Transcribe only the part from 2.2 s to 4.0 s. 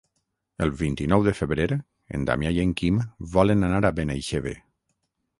Damià i en Quim volen anar a